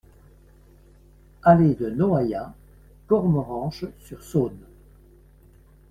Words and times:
Allée 1.43 1.75
de 1.75 1.91
Noaillat, 1.91 2.55
Cormoranche-sur-Saône 3.05 4.57